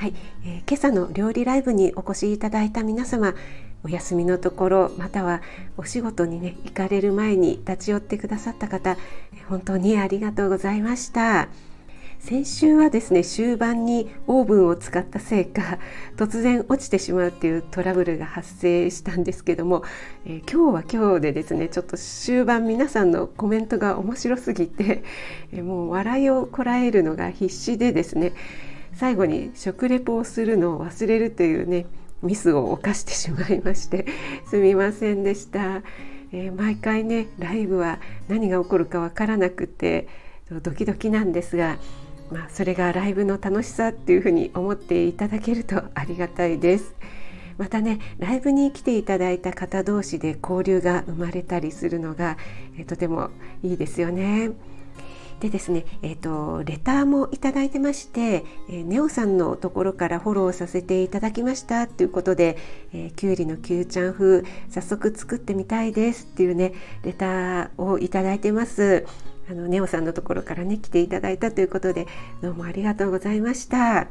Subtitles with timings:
[0.00, 0.14] はい、
[0.46, 3.34] えー、今朝の料理ライブにお越しいただいた皆様
[3.84, 5.42] お休みのところまたは
[5.76, 8.96] お仕事にね行かれる前に立ち寄ってくださった方
[9.50, 11.48] 本当にありがとうございました。
[12.18, 15.78] 先週はですね終盤にオーブンを使ったせいか
[16.16, 19.84] 突然落ちてしまうっていうトラブルが発生したんですけども、
[20.26, 25.02] えー、今日は今日でですねちょっと終盤皆さんのコメントが面白すぎて、
[25.52, 28.32] えー、もう笑いをこらえるのが必死でですね
[28.94, 31.86] 最後に食レポをするのを忘れるというね
[32.22, 34.06] ミスを犯してしまいまして
[34.48, 35.82] すみませんでした、
[36.32, 40.08] えー、毎回ねライブは何が起こるかわからなくて
[40.62, 41.78] ドキドキなんですが、
[42.30, 46.94] まあ、それがライブの楽しさっていうふうに思っていただけるとありがたいです
[47.56, 52.36] またねライブに来ていただいた方同士で交流が生まれたりするのが、
[52.76, 53.30] えー、とても
[53.62, 54.50] いいですよね。
[55.40, 62.58] でですね、えーと、レターもいただいてまして、えー、ネオさんのところからフォローさせていただきましたということで、
[62.92, 69.06] えー、きゅうりのきゅうちゃん風早速作ってみたいですっていうねレターをいただいてます。
[69.50, 72.06] あのネオさんのところからね来ていただいたということで
[72.40, 74.06] どうもありがとうございました。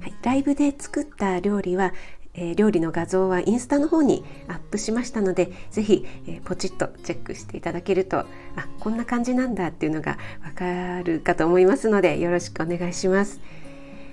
[0.00, 1.92] はい、ライブで作った料理は、
[2.36, 8.26] えー、料理の画像はインスタの方にアップしましたので是非、えー、ポチッとチェックしていただけるとあ
[8.80, 13.40] こんな感じなんだっていうのがわかるかと思いますのでよろしくお願いします。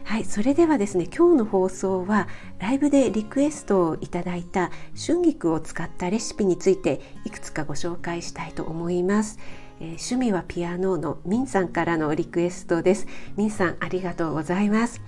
[0.06, 2.28] はい、それではですね今日の放送は
[2.60, 9.40] ライブでリクエストをいただいた春菊を使ったレシピについていくつかご紹介したいと思います。
[9.80, 13.08] えー、趣味はピアノのミンさんからのリクエストです。
[13.38, 15.02] ミンさんありがとうございます。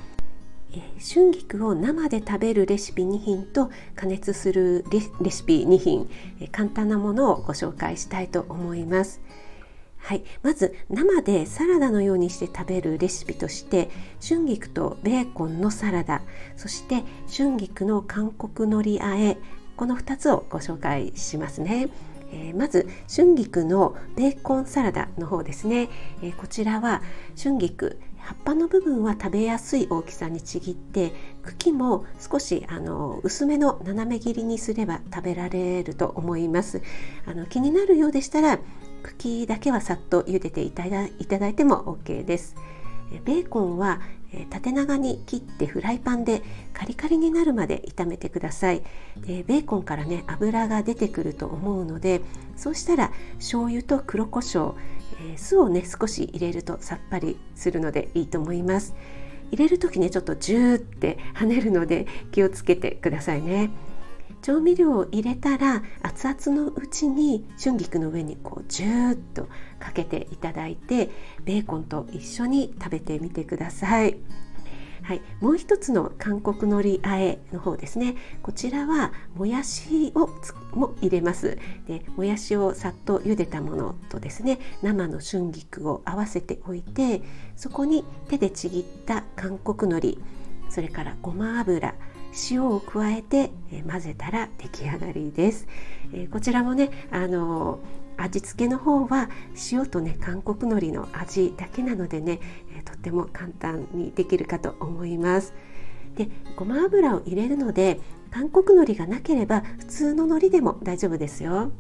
[1.00, 6.10] 春菊を生で食べるレシピ2品と加熱するレシピ2品
[6.52, 9.22] 簡単なものをご紹介したいと思います。
[9.98, 13.90] はい、まず生でサラダのようにして食べるレシピとして
[14.22, 16.22] 春菊とベーコンのサラダ
[16.56, 17.04] そして
[17.36, 19.38] 春菊の韓国のりあえ
[19.76, 21.90] この2つをご紹介しますね。
[22.32, 25.90] えー、まず春菊のベーコンサラダの方ですね、
[26.22, 27.02] えー、こちらは
[27.42, 31.14] 春菊葉っぱの部分は食べやすい大きさにちぎって
[31.44, 36.82] 茎も少しあの薄めの斜め切りにすれば食べられると思います。
[37.28, 38.60] あの気になるようでしたら
[39.04, 42.56] 茎だけはさっと茹でていただいただいても OK です。
[43.24, 44.02] ベーコンは
[44.50, 46.42] 縦長に切ってフライパンで
[46.74, 48.82] カリカリになるまで炒めてください。
[49.18, 52.22] でベーコンからね油が出てくると思うので
[52.56, 54.74] そうしたら醤油と黒胡椒、
[55.26, 58.96] えー、酢をね少し入れるとさっぱりするのでいいと思います
[59.52, 63.72] 入れる時ねちょっとジューって跳ねるので気をつけてくださいね
[64.42, 69.48] 調味料を入れたら熱々のうちに春菊の上にこうジューッと
[69.80, 71.10] かけていただいて
[71.44, 74.18] ベーコンと一緒に食べてみてください。
[75.06, 78.16] はい、もう一つの韓国のりあえの方ですね。
[78.42, 80.30] こちらはもやしを
[80.74, 81.60] も入れます。
[81.88, 87.22] でもやしをさっと茹でたものとですね生の春菊を合わせておいて
[87.56, 90.20] そこに手でちぎった韓国のり
[90.70, 91.94] それからごま油
[92.50, 93.52] 塩を加えて、
[93.88, 95.68] 混ぜたら出来上がりです、
[96.14, 97.80] えこちらもねあの
[98.18, 99.30] 味付けの方は
[99.72, 102.40] 塩とね韓国海苔の味だけなのでね、
[102.78, 105.54] えとっても簡単にできるかと思います。
[106.16, 108.00] でごま油を入れるので
[108.32, 111.72] 韓国海苔がなければ普通の海苔でも大丈夫ですよ。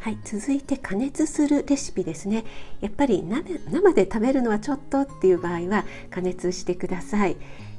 [0.00, 2.44] はい、続いて加熱するレシピですね。
[2.80, 7.36] やっぱり生で食べるのはちょっとっていう場合は加熱してください。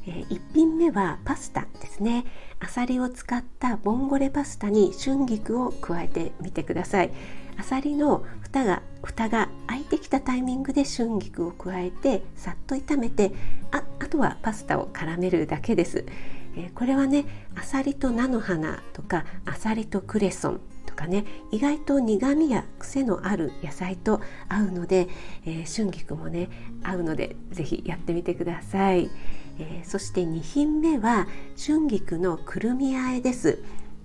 [0.07, 2.25] え1品目はパスタですね。
[2.59, 7.11] あさりを使ったボンゴレパスタに春菊を加えてみてください。
[7.57, 13.31] あさりの蓋が蓋が開いてきたタイミングで春菊を加えてさっと炒めて
[13.71, 16.05] ああとはパスタを絡めるだけです、
[16.55, 17.25] えこれはね
[17.55, 25.07] あさりと菜の花とかあさりとクレソンとかね意外と苦味や癖のある野菜と合うので、
[25.45, 26.49] えー、春菊もね
[26.83, 29.09] 合うので是非やってみてください。
[29.59, 31.27] えー、そして2品目は
[31.57, 33.59] 春菊のくるみあえです。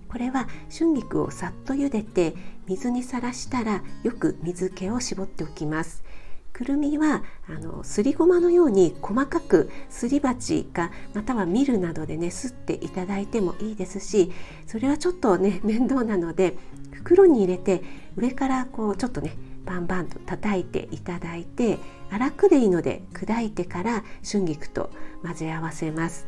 [0.08, 2.34] これは春菊をさっと茹でて
[2.66, 6.04] 水にさらしたらよく水気を絞っておきます。
[6.52, 14.32] くるみはあのすりごまのように細かくすり鉢かまたはミルなどでねすっていただいてもいいですし
[14.66, 16.56] それはちょっとね 面倒なので
[16.92, 17.82] 袋に入れて
[18.16, 21.78] 上からこうちょっとねバンバンと叩いていただいて
[22.10, 24.90] 粗くでいいので砕いてから春菊と
[25.22, 26.26] 混ぜ合わせます、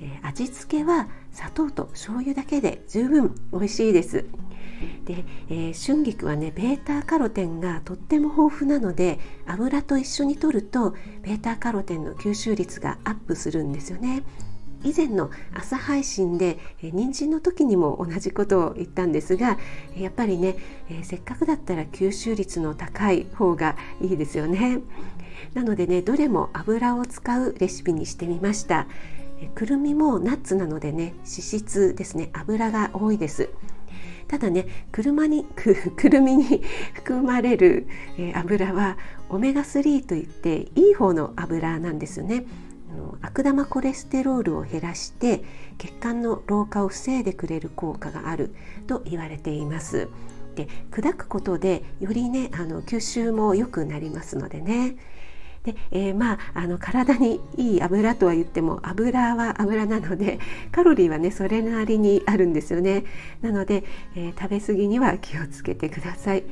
[0.00, 4.24] えー、味付けは砂糖と醤油だけで十分美味しいです。
[5.04, 14.22] で、えー、春菊はねベータカロテンがとっても豊富なので油と一緒に摂るとベータカロテンの吸収率がアップするんですよね。
[14.82, 19.58] 以前の朝配信で、えー、人参の時にも同じことを言ったんですが
[19.96, 20.56] やっぱりね、
[20.90, 24.80] えー、せっかくだったら吸収率の高い方がいいですよね。
[25.54, 28.86] なのでねどれも油を使うレシピにしてみました。
[29.54, 32.30] くるみもナッツなのでね脂質ですね。
[32.32, 33.50] 油が多いです。
[34.28, 36.62] ただね車にく くるみに
[36.94, 37.86] 含まれる、
[38.18, 38.96] えー、油は
[39.28, 42.46] オメガ3といっていい方の油なんですよね。
[43.22, 45.42] 悪玉コレステロールを減らして
[45.78, 48.54] 血管の老化を防いでくれる効果がある
[48.86, 50.08] と言われています。
[50.54, 54.96] で砕くことでよりねあの吸収も良くなりますのでね。
[55.64, 60.38] で、えー、まああの体にいい油とは言っても油は油なので
[60.70, 63.04] カロリーはねそれなりにあるんですよね。
[63.40, 63.84] なので、
[64.14, 66.44] えー、食べ過ぎには気をつけてください。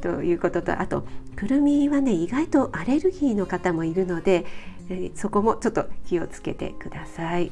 [0.00, 1.04] ということとあと
[1.34, 4.44] くるみはね意外とアレルギーの方もいるので、
[4.90, 7.50] えー、そこもちょっと気をつけてください。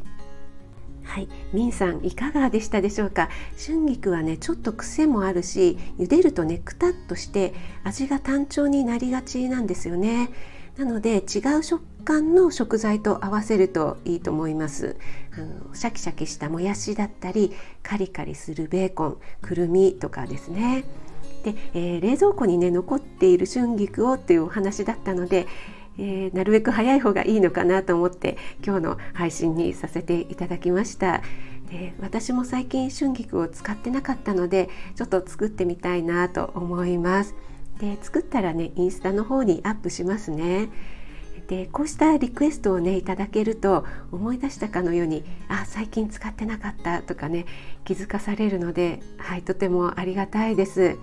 [1.04, 3.30] はい、ミンさんいかがでしたでしょうか？
[3.64, 7.54] 春菊はねちょっと癖もあるし茹でるとねくたっとして
[7.84, 10.30] 味が単調になりがちなんですよね。
[10.76, 14.96] なので違う食感の食材と合わせるといいと思います。
[15.32, 17.52] あのシャキシャキしたもやしだったり
[17.82, 20.84] カリカリするベーコンくるみとかですね。
[21.44, 25.46] で、えー、冷蔵庫にね残っている春菊をっていうお話だったので
[25.98, 31.22] えー、なるべく早い方がいいのかなと思って今日の配信にさせていただきました。
[31.70, 37.34] で私も最近春菊を使ってなかったのでちょっと作ってみたいなと思います。
[37.78, 40.68] で作ったらねインスタの方にアップしますね。
[41.48, 47.46] でこうしたリクエストをねいただけると思い出したかのようにあ最近使ってなかったとかね
[47.84, 50.96] 気づかされるのではいとてもありがたいです、はい、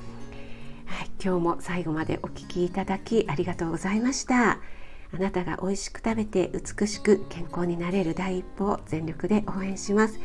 [1.24, 4.60] 今日も最後までお聴きいただきありがとうございました。
[5.16, 10.20] あなたが美味しく食べて美しく健康になれる第一歩を全力で応援します。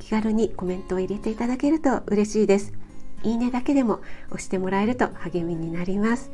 [0.00, 2.81] 気軽にコメントを入れていただけると嬉しいです。
[3.22, 6.30] いいねだけでも押してもらえると励みになります。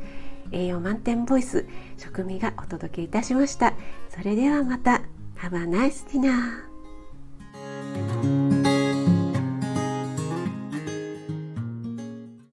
[0.51, 1.65] 栄養満点ボイス
[1.97, 3.73] 食味がお届けいたしました。
[4.09, 5.01] それではまた。
[5.41, 6.68] Have a nice dinner